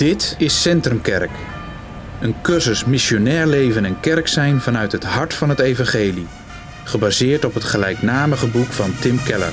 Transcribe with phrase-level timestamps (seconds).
[0.00, 1.30] Dit is Centrumkerk.
[2.20, 6.26] Een cursus missionair leven en kerk zijn vanuit het hart van het evangelie.
[6.84, 9.52] Gebaseerd op het gelijknamige boek van Tim Keller.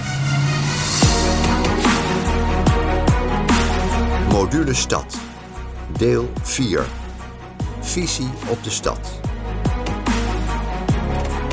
[4.31, 5.17] Module Stad.
[5.97, 6.85] Deel 4.
[7.79, 9.19] Visie op de stad.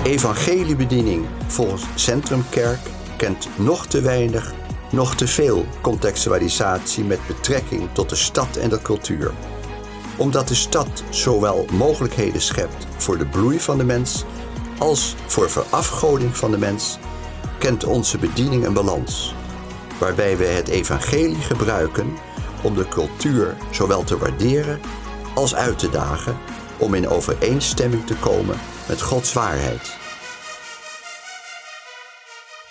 [0.04, 2.80] Evangeliebediening volgens Centrumkerk
[3.16, 4.52] kent nog te weinig,
[4.95, 9.32] nog te veel contextualisatie met betrekking tot de stad en de cultuur.
[10.17, 14.25] Omdat de stad zowel mogelijkheden schept voor de bloei van de mens
[14.79, 16.98] als voor verafgoding van de mens,
[17.58, 19.34] kent onze bediening een balans,
[19.98, 22.17] waarbij we het evangelie gebruiken
[22.62, 24.81] om de cultuur zowel te waarderen
[25.34, 26.36] als uit te dagen
[26.79, 28.56] om in overeenstemming te komen
[28.89, 29.96] met Gods waarheid.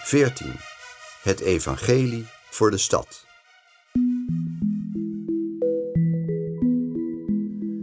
[0.04, 0.73] 14.
[1.24, 3.26] Het evangelie voor de stad.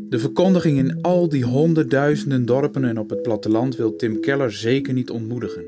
[0.09, 4.93] De verkondiging in al die honderdduizenden dorpen en op het platteland wil Tim Keller zeker
[4.93, 5.65] niet ontmoedigen.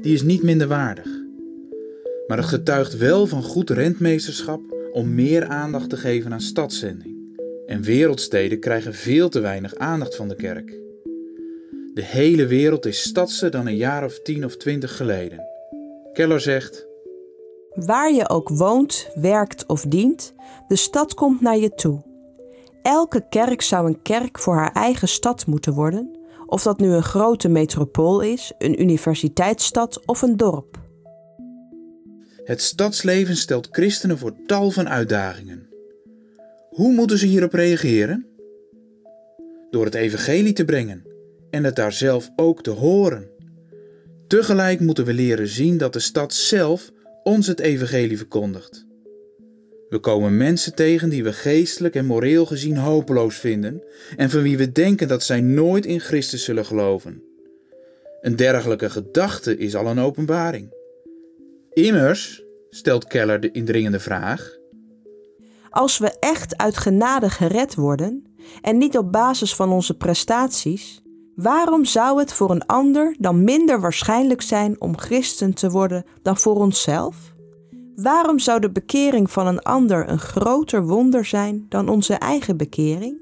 [0.00, 1.06] Die is niet minder waardig.
[2.26, 4.60] Maar het getuigt wel van goed rentmeesterschap
[4.92, 7.40] om meer aandacht te geven aan stadszending.
[7.66, 10.78] En wereldsteden krijgen veel te weinig aandacht van de kerk.
[11.94, 15.48] De hele wereld is stadser dan een jaar of tien of twintig geleden.
[16.12, 16.88] Keller zegt:
[17.74, 20.34] Waar je ook woont, werkt of dient,
[20.68, 22.02] de stad komt naar je toe.
[22.82, 27.02] Elke kerk zou een kerk voor haar eigen stad moeten worden, of dat nu een
[27.02, 30.78] grote metropool is, een universiteitsstad of een dorp.
[32.44, 35.68] Het stadsleven stelt christenen voor tal van uitdagingen.
[36.70, 38.26] Hoe moeten ze hierop reageren?
[39.70, 41.04] Door het evangelie te brengen
[41.50, 43.28] en het daar zelf ook te horen.
[44.26, 46.90] Tegelijk moeten we leren zien dat de stad zelf
[47.30, 48.86] ons het evangelie verkondigt.
[49.88, 53.82] We komen mensen tegen die we geestelijk en moreel gezien hopeloos vinden
[54.16, 57.22] en van wie we denken dat zij nooit in Christus zullen geloven.
[58.20, 60.74] Een dergelijke gedachte is al een openbaring.
[61.72, 64.58] Immers, stelt Keller de indringende vraag.
[65.70, 68.24] Als we echt uit genade gered worden
[68.60, 71.02] en niet op basis van onze prestaties,
[71.34, 76.36] waarom zou het voor een ander dan minder waarschijnlijk zijn om christen te worden dan
[76.36, 77.16] voor onszelf?
[77.94, 83.18] Waarom zou de bekering van een ander een groter wonder zijn dan onze eigen bekering?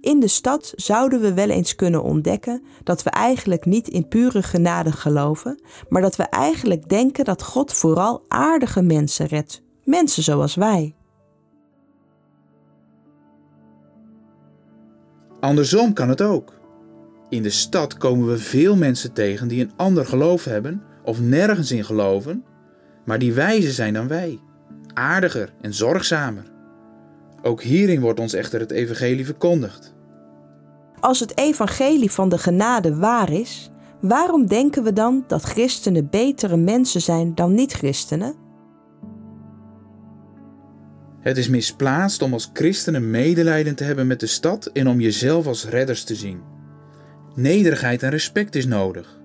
[0.00, 4.42] In de stad zouden we wel eens kunnen ontdekken dat we eigenlijk niet in pure
[4.42, 10.54] genade geloven, maar dat we eigenlijk denken dat God vooral aardige mensen redt, mensen zoals
[10.54, 10.94] wij.
[15.40, 16.52] Andersom kan het ook.
[17.28, 21.72] In de stad komen we veel mensen tegen die een ander geloof hebben of nergens
[21.72, 22.44] in geloven,
[23.04, 24.38] maar die wijzer zijn dan wij,
[24.94, 26.52] aardiger en zorgzamer.
[27.42, 29.94] Ook hierin wordt ons echter het evangelie verkondigd.
[31.00, 33.70] Als het evangelie van de genade waar is,
[34.00, 38.34] waarom denken we dan dat christenen betere mensen zijn dan niet-christenen?
[41.20, 45.46] Het is misplaatst om als christenen medelijden te hebben met de stad en om jezelf
[45.46, 46.53] als redders te zien.
[47.34, 49.18] Nederigheid en respect is nodig.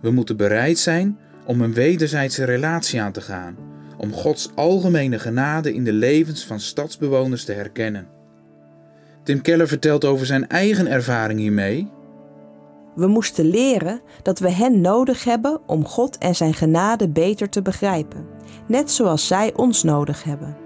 [0.00, 3.56] We moeten bereid zijn om een wederzijdse relatie aan te gaan,
[3.96, 8.08] om Gods algemene genade in de levens van stadsbewoners te herkennen.
[9.22, 11.90] Tim Keller vertelt over zijn eigen ervaring hiermee.
[12.94, 17.62] We moesten leren dat we hen nodig hebben om God en zijn genade beter te
[17.62, 18.26] begrijpen,
[18.66, 20.56] net zoals zij ons nodig hebben.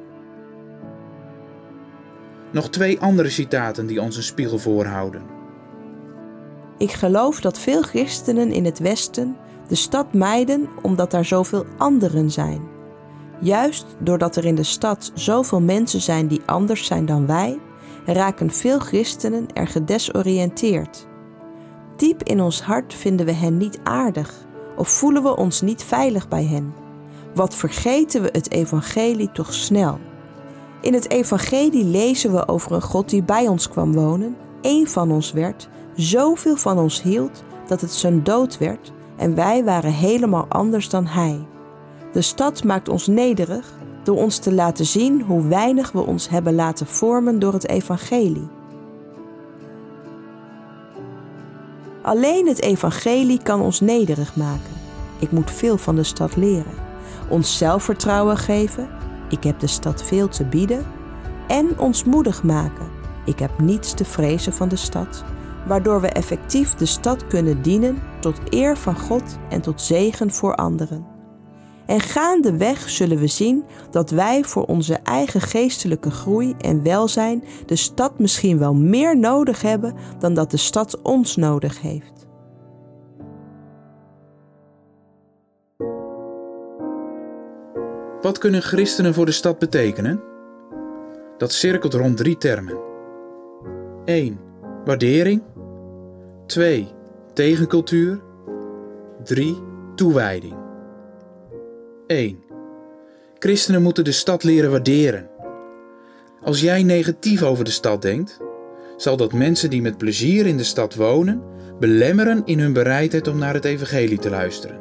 [2.52, 5.38] Nog twee andere citaten die ons een spiegel voorhouden.
[6.80, 9.36] Ik geloof dat veel christenen in het Westen
[9.68, 12.62] de stad mijden omdat daar zoveel anderen zijn.
[13.40, 17.58] Juist doordat er in de stad zoveel mensen zijn die anders zijn dan wij,
[18.04, 21.06] raken veel christenen er gedesoriënteerd.
[21.96, 24.34] Diep in ons hart vinden we hen niet aardig
[24.76, 26.74] of voelen we ons niet veilig bij hen.
[27.34, 29.98] Wat vergeten we het evangelie toch snel?
[30.80, 35.10] In het evangelie lezen we over een God die bij ons kwam wonen, één van
[35.10, 35.68] ons werd,
[36.00, 41.06] zoveel van ons hield dat het zijn dood werd en wij waren helemaal anders dan
[41.06, 41.46] hij.
[42.12, 46.54] De stad maakt ons nederig door ons te laten zien hoe weinig we ons hebben
[46.54, 48.48] laten vormen door het evangelie.
[52.02, 54.78] Alleen het evangelie kan ons nederig maken.
[55.18, 56.74] Ik moet veel van de stad leren.
[57.28, 58.88] Ons zelfvertrouwen geven.
[59.28, 60.86] Ik heb de stad veel te bieden.
[61.46, 62.88] En ons moedig maken.
[63.24, 65.24] Ik heb niets te vrezen van de stad.
[65.70, 70.54] Waardoor we effectief de stad kunnen dienen tot eer van God en tot zegen voor
[70.54, 71.06] anderen.
[71.86, 77.76] En gaandeweg zullen we zien dat wij voor onze eigen geestelijke groei en welzijn de
[77.76, 82.26] stad misschien wel meer nodig hebben dan dat de stad ons nodig heeft.
[88.20, 90.20] Wat kunnen christenen voor de stad betekenen?
[91.38, 92.78] Dat cirkelt rond drie termen.
[94.04, 94.40] 1.
[94.84, 95.42] Waardering.
[96.50, 96.88] 2.
[97.32, 98.20] Tegencultuur.
[99.24, 99.56] 3.
[99.94, 100.54] Toewijding.
[102.06, 102.38] 1.
[103.38, 105.30] Christenen moeten de stad leren waarderen.
[106.42, 108.38] Als jij negatief over de stad denkt,
[108.96, 111.42] zal dat mensen die met plezier in de stad wonen
[111.78, 114.80] belemmeren in hun bereidheid om naar het evangelie te luisteren.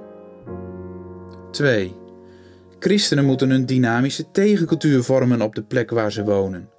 [1.52, 1.96] 2.
[2.80, 6.70] Christenen moeten een dynamische tegencultuur vormen op de plek waar ze wonen.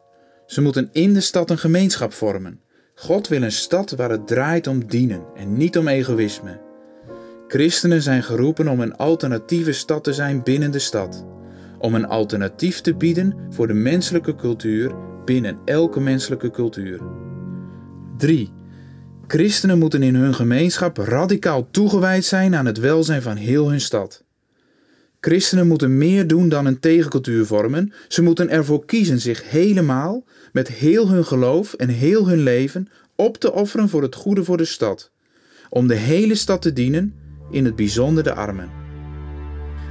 [0.46, 2.60] Ze moeten in de stad een gemeenschap vormen.
[3.00, 6.60] God wil een stad waar het draait om dienen en niet om egoïsme.
[7.48, 11.26] Christenen zijn geroepen om een alternatieve stad te zijn binnen de stad.
[11.78, 14.94] Om een alternatief te bieden voor de menselijke cultuur
[15.24, 17.00] binnen elke menselijke cultuur.
[18.16, 18.52] 3.
[19.26, 24.24] Christenen moeten in hun gemeenschap radicaal toegewijd zijn aan het welzijn van heel hun stad.
[25.20, 27.92] Christenen moeten meer doen dan een tegencultuur vormen.
[28.08, 33.36] Ze moeten ervoor kiezen zich helemaal, met heel hun geloof en heel hun leven, op
[33.36, 35.10] te offeren voor het goede voor de stad.
[35.68, 37.14] Om de hele stad te dienen,
[37.50, 38.70] in het bijzonder de armen.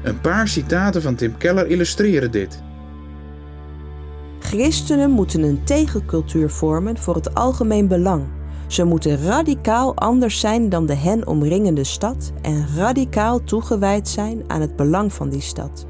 [0.04, 2.62] Een paar citaten van Tim Keller illustreren dit.
[4.40, 8.38] Christenen moeten een tegencultuur vormen voor het algemeen belang.
[8.69, 14.62] Ze moeten radicaal anders zijn dan de hen omringende stad en radicaal toegewijd zijn aan
[14.62, 15.86] het belang van die stad.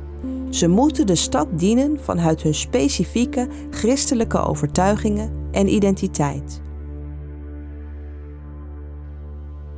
[0.50, 6.62] Ze moeten de stad dienen vanuit hun specifieke christelijke overtuigingen en identiteit.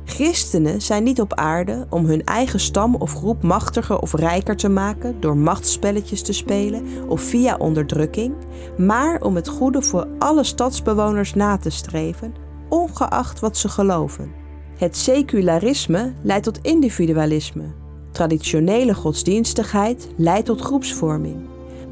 [0.04, 4.68] Christenen zijn niet op aarde om hun eigen stam of groep machtiger of rijker te
[4.68, 8.34] maken door machtsspelletjes te spelen of via onderdrukking,
[8.76, 12.41] maar om het goede voor alle stadsbewoners na te streven,
[12.72, 14.32] ongeacht wat ze geloven.
[14.76, 17.64] Het secularisme leidt tot individualisme.
[18.12, 21.36] Traditionele godsdienstigheid leidt tot groepsvorming.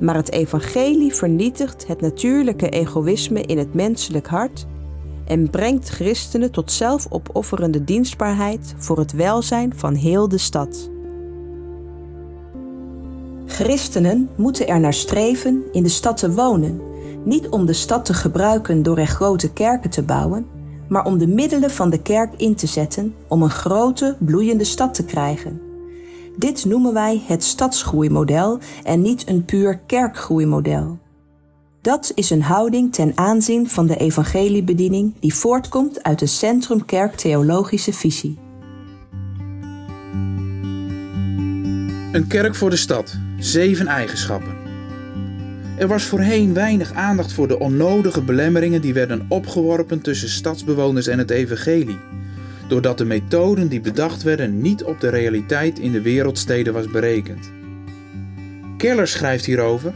[0.00, 4.66] Maar het evangelie vernietigt het natuurlijke egoïsme in het menselijk hart
[5.24, 10.90] en brengt christenen tot zelfopofferende dienstbaarheid voor het welzijn van heel de stad.
[13.46, 16.80] Christenen moeten er naar streven in de stad te wonen,
[17.24, 20.58] niet om de stad te gebruiken door er grote kerken te bouwen,
[20.90, 24.94] maar om de middelen van de kerk in te zetten om een grote, bloeiende stad
[24.94, 25.60] te krijgen.
[26.36, 30.98] Dit noemen wij het stadsgroeimodel en niet een puur kerkgroeimodel.
[31.80, 37.14] Dat is een houding ten aanzien van de evangeliebediening die voortkomt uit de Centrum Kerk
[37.14, 38.38] Theologische Visie.
[42.12, 44.59] Een kerk voor de stad, zeven eigenschappen.
[45.80, 51.18] Er was voorheen weinig aandacht voor de onnodige belemmeringen die werden opgeworpen tussen stadsbewoners en
[51.18, 51.98] het evangelie,
[52.68, 57.50] doordat de methoden die bedacht werden niet op de realiteit in de wereldsteden was berekend.
[58.76, 59.92] Keller schrijft hierover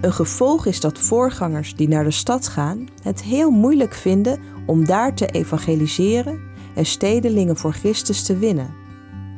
[0.00, 4.86] een gevolg is dat voorgangers die naar de stad gaan het heel moeilijk vinden om
[4.86, 6.40] daar te evangeliseren
[6.74, 8.74] en stedelingen voor Christus te winnen.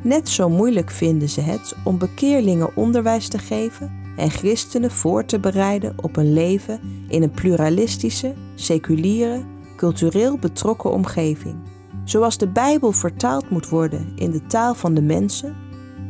[0.03, 5.39] Net zo moeilijk vinden ze het om bekeerlingen onderwijs te geven en christenen voor te
[5.39, 9.45] bereiden op een leven in een pluralistische, seculiere,
[9.77, 11.57] cultureel betrokken omgeving.
[12.05, 15.57] Zoals de Bijbel vertaald moet worden in de taal van de mensen,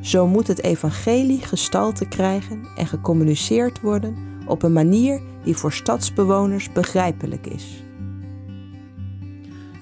[0.01, 6.73] zo moet het evangelie gestalte krijgen en gecommuniceerd worden op een manier die voor stadsbewoners
[6.73, 7.85] begrijpelijk is.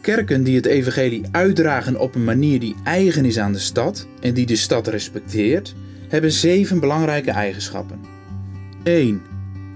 [0.01, 4.35] Kerken die het evangelie uitdragen op een manier die eigen is aan de stad en
[4.35, 5.75] die de stad respecteert,
[6.09, 8.14] hebben zeven belangrijke eigenschappen.
[8.85, 9.23] 1.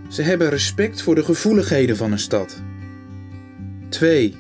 [0.09, 2.63] Ze hebben respect voor de gevoeligheden van een stad.
[3.89, 4.37] 2.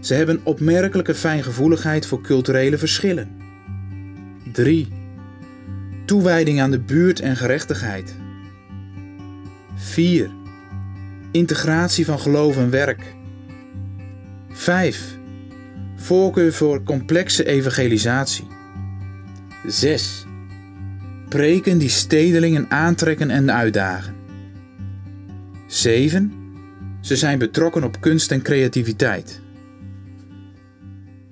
[0.00, 3.36] Ze hebben opmerkelijke fijngevoeligheid voor culturele verschillen.
[4.52, 4.88] 3.
[6.04, 8.16] Toewijding aan de buurt en gerechtigheid.
[9.74, 10.30] 4.
[11.30, 13.14] Integratie van geloof en werk.
[14.48, 15.18] 5.
[15.96, 18.46] Voorkeur voor complexe evangelisatie.
[19.66, 20.24] 6.
[21.34, 24.14] Preken die stedelingen aantrekken en uitdagen.
[25.66, 26.32] 7.
[27.00, 29.40] Ze zijn betrokken op kunst en creativiteit.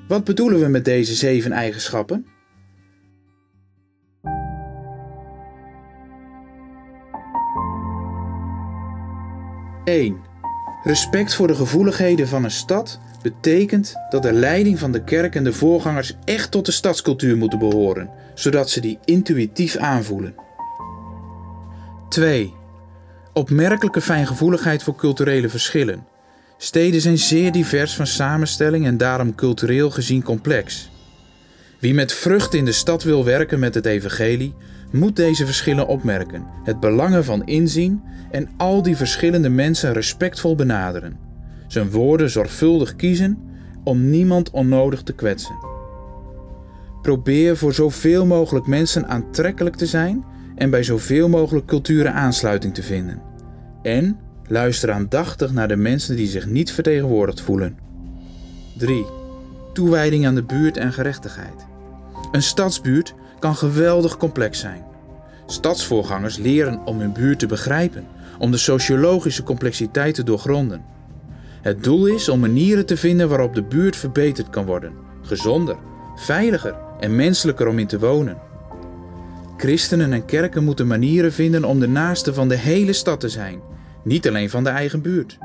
[0.09, 2.27] Wat bedoelen we met deze zeven eigenschappen?
[9.85, 10.17] 1.
[10.83, 15.45] Respect voor de gevoeligheden van een stad betekent dat de leiding van de kerk en
[15.45, 20.35] de voorgangers echt tot de stadscultuur moeten behoren, zodat ze die intuïtief aanvoelen.
[22.09, 22.55] 2.
[23.33, 26.07] Opmerkelijke fijngevoeligheid voor culturele verschillen.
[26.59, 30.91] Steden zijn zeer divers van samenstelling en daarom cultureel gezien complex.
[31.81, 34.55] Wie met vrucht in de stad wil werken met het evangelie,
[34.91, 41.19] moet deze verschillen opmerken, het belangen van inzien en al die verschillende mensen respectvol benaderen.
[41.69, 43.39] Zijn woorden zorgvuldig kiezen
[43.85, 45.72] om niemand onnodig te kwetsen.
[47.03, 52.83] Probeer voor zoveel mogelijk mensen aantrekkelijk te zijn en bij zoveel mogelijk culturen aansluiting te
[52.83, 53.23] vinden.
[53.83, 57.79] En luister aandachtig naar de mensen die zich niet vertegenwoordigd voelen.
[58.79, 59.05] 3.
[59.73, 61.67] Toewijding aan de buurt en gerechtigheid.
[62.33, 64.85] Een stadsbuurt kan geweldig complex zijn.
[65.47, 68.07] Stadsvoorgangers leren om hun buurt te begrijpen,
[68.39, 70.85] om de sociologische complexiteit te doorgronden.
[71.63, 74.93] Het doel is om manieren te vinden waarop de buurt verbeterd kan worden,
[75.23, 75.77] gezonder,
[76.17, 78.39] veiliger en menselijker om in te wonen.
[79.57, 83.61] Christenen en kerken moeten manieren vinden om de naaste van de hele stad te zijn,
[84.05, 85.39] niet alleen van de eigen buurt.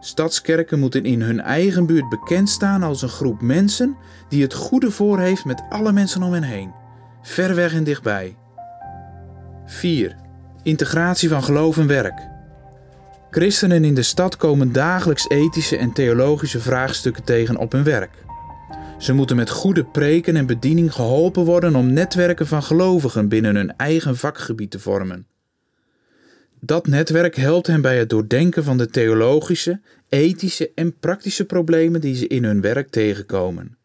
[0.00, 3.96] Stadskerken moeten in hun eigen buurt bekend staan als een groep mensen
[4.28, 6.72] die het goede voor heeft met alle mensen om hen heen,
[7.22, 8.36] ver weg en dichtbij.
[9.66, 10.16] 4.
[10.62, 12.28] Integratie van geloof en werk.
[13.30, 18.21] Christenen in de stad komen dagelijks ethische en theologische vraagstukken tegen op hun werk.
[19.02, 23.76] Ze moeten met goede preken en bediening geholpen worden om netwerken van gelovigen binnen hun
[23.76, 25.26] eigen vakgebied te vormen.
[26.60, 32.14] Dat netwerk helpt hen bij het doordenken van de theologische, ethische en praktische problemen die
[32.14, 33.76] ze in hun werk tegenkomen.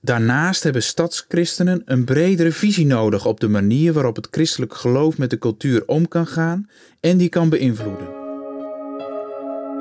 [0.00, 5.30] Daarnaast hebben stadschristenen een bredere visie nodig op de manier waarop het christelijk geloof met
[5.30, 6.68] de cultuur om kan gaan
[7.00, 8.08] en die kan beïnvloeden.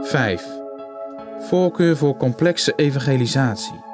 [0.01, 0.46] 5.
[1.39, 3.91] Voorkeur voor complexe evangelisatie.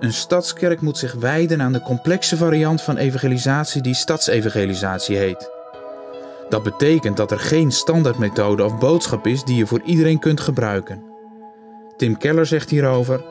[0.00, 5.50] Een stadskerk moet zich wijden aan de complexe variant van evangelisatie die stadsevangelisatie heet.
[6.48, 11.02] Dat betekent dat er geen standaardmethode of boodschap is die je voor iedereen kunt gebruiken.
[11.96, 13.24] Tim Keller zegt hierover: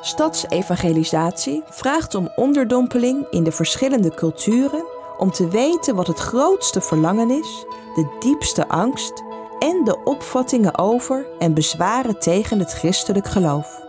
[0.00, 4.84] Stadsevangelisatie vraagt om onderdompeling in de verschillende culturen
[5.18, 9.22] om te weten wat het grootste verlangen is, de diepste angst
[9.58, 13.85] en de opvattingen over en bezwaren tegen het christelijk geloof.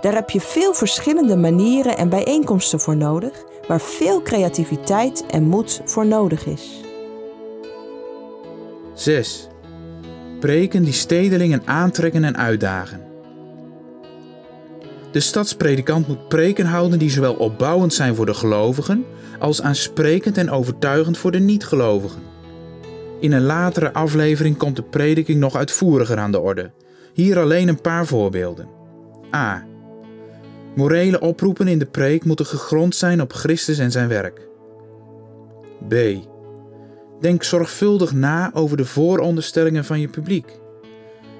[0.00, 5.80] Daar heb je veel verschillende manieren en bijeenkomsten voor nodig, waar veel creativiteit en moed
[5.84, 6.80] voor nodig is.
[8.94, 9.48] 6.
[10.40, 13.06] Preken die stedelingen aantrekken en uitdagen.
[15.10, 19.04] De stadspredikant moet preken houden die zowel opbouwend zijn voor de gelovigen
[19.38, 22.22] als aansprekend en overtuigend voor de niet-gelovigen.
[23.20, 26.70] In een latere aflevering komt de prediking nog uitvoeriger aan de orde.
[27.12, 28.77] Hier alleen een paar voorbeelden.
[29.34, 29.66] A.
[30.74, 34.48] Morele oproepen in de preek moeten gegrond zijn op Christus en zijn werk.
[35.88, 35.94] B.
[37.20, 40.58] Denk zorgvuldig na over de vooronderstellingen van je publiek.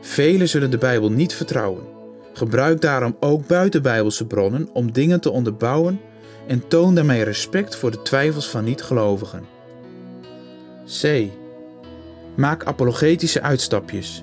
[0.01, 1.83] Velen zullen de Bijbel niet vertrouwen.
[2.33, 6.01] Gebruik daarom ook buitenbijbelse bronnen om dingen te onderbouwen
[6.47, 9.45] en toon daarmee respect voor de twijfels van niet-gelovigen.
[11.03, 11.31] C.
[12.37, 14.23] Maak apologetische uitstapjes.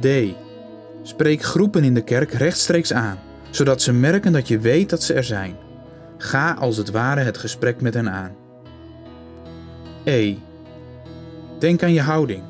[0.00, 0.06] D.
[1.02, 3.18] Spreek groepen in de kerk rechtstreeks aan,
[3.50, 5.56] zodat ze merken dat je weet dat ze er zijn.
[6.18, 8.36] Ga als het ware het gesprek met hen aan.
[10.04, 10.34] E.
[11.58, 12.42] Denk aan je houding.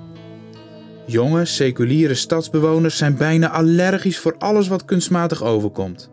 [1.07, 6.11] Jonge, seculiere stadsbewoners zijn bijna allergisch voor alles wat kunstmatig overkomt.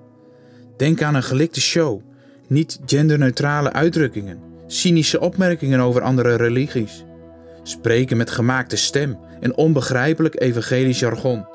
[0.77, 2.01] Denk aan een gelikte show,
[2.47, 7.05] niet genderneutrale uitdrukkingen, cynische opmerkingen over andere religies,
[7.63, 11.45] spreken met gemaakte stem en onbegrijpelijk evangelisch jargon.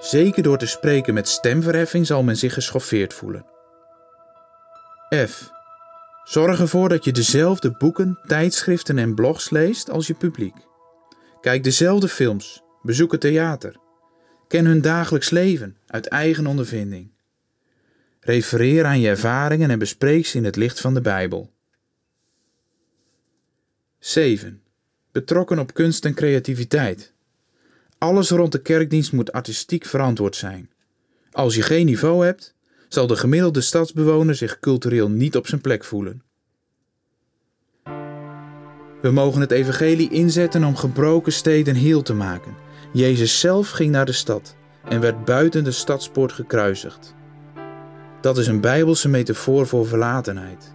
[0.00, 3.46] Zeker door te spreken met stemverheffing zal men zich geschoffeerd voelen.
[5.14, 5.50] F.
[6.24, 10.54] Zorg ervoor dat je dezelfde boeken, tijdschriften en blogs leest als je publiek.
[11.40, 13.76] Kijk dezelfde films, bezoek het theater.
[14.48, 17.10] Ken hun dagelijks leven uit eigen ondervinding.
[18.20, 21.52] Refereer aan je ervaringen en bespreek ze in het licht van de Bijbel.
[23.98, 24.62] 7.
[25.12, 27.12] Betrokken op kunst en creativiteit.
[28.00, 30.70] Alles rond de kerkdienst moet artistiek verantwoord zijn.
[31.32, 32.54] Als je geen niveau hebt,
[32.88, 36.22] zal de gemiddelde stadsbewoner zich cultureel niet op zijn plek voelen.
[39.02, 42.54] We mogen het evangelie inzetten om gebroken steden heel te maken.
[42.92, 47.14] Jezus zelf ging naar de stad en werd buiten de stadspoort gekruisigd.
[48.20, 50.74] Dat is een bijbelse metafoor voor verlatenheid.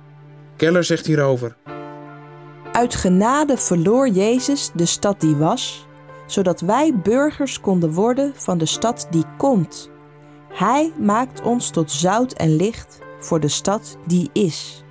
[0.55, 1.55] Keller zegt hierover:
[2.71, 5.84] Uit genade verloor Jezus de stad die was,
[6.25, 9.89] zodat wij burgers konden worden van de stad die komt.
[10.49, 14.83] Hij maakt ons tot zout en licht voor de stad die is.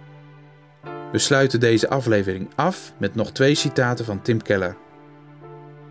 [1.12, 4.76] We sluiten deze aflevering af met nog twee citaten van Tim Keller.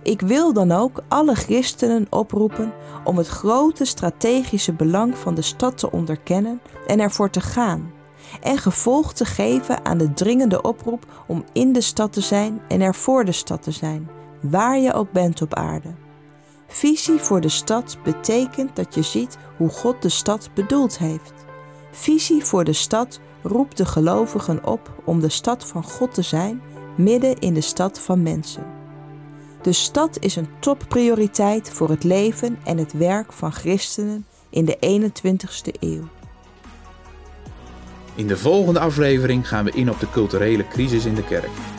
[0.03, 2.73] Ik wil dan ook alle christenen oproepen
[3.03, 7.91] om het grote strategische belang van de stad te onderkennen en ervoor te gaan.
[8.41, 12.81] En gevolg te geven aan de dringende oproep om in de stad te zijn en
[12.81, 14.09] er voor de stad te zijn,
[14.43, 15.93] waar je ook bent op aarde.
[16.67, 21.33] Visie voor de stad betekent dat je ziet hoe God de stad bedoeld heeft.
[21.91, 26.61] Visie voor de stad roept de gelovigen op om de stad van God te zijn,
[26.97, 28.65] midden in de stad van mensen.
[29.61, 34.77] De stad is een topprioriteit voor het leven en het werk van christenen in de
[35.01, 36.03] 21ste eeuw.
[38.15, 41.72] In de volgende aflevering gaan we in op de culturele crisis in de kerk.